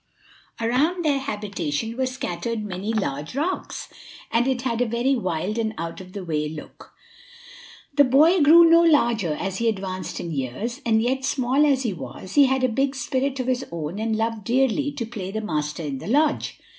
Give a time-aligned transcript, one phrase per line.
[0.59, 3.87] Around their habitation were scattered many large rocks,
[4.31, 6.91] and it had a very wild and out of the way look.
[7.93, 11.93] The boy grew no larger as he advanced in years, and yet, small as he
[11.93, 15.39] was, he had a big spirit of his own and loved dearly to play the
[15.39, 16.57] master in the lodge.